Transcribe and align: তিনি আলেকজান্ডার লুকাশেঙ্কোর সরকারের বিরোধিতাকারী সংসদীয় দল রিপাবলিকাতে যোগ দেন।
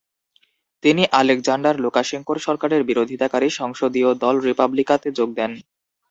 তিনি 0.83 1.03
আলেকজান্ডার 1.19 1.75
লুকাশেঙ্কোর 1.79 2.37
সরকারের 2.39 2.81
বিরোধিতাকারী 2.83 3.47
সংসদীয় 3.59 4.09
দল 4.23 4.35
রিপাবলিকাতে 4.47 5.07
যোগ 5.17 5.29
দেন। 5.35 5.51